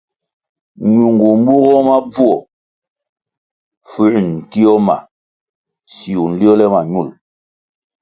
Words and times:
Ñungu 0.93 1.27
mbugoh 1.39 1.81
mo 1.87 1.95
bvuo 2.07 2.37
fuęr 3.89 4.13
ntio 4.33 4.73
ma 4.87 4.95
siwu 5.93 6.25
nliole 6.31 6.65
ma 6.73 6.79
ñul. 6.91 7.09